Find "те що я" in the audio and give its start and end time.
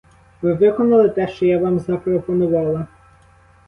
1.09-1.59